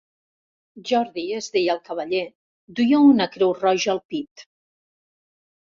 [0.91, 2.23] Jordi es deia el cavaller,
[2.81, 4.49] duia una creu roja al pit.